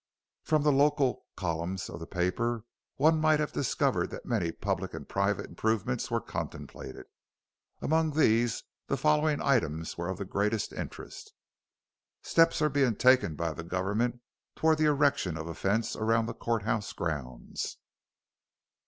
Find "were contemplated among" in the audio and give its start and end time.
6.09-8.09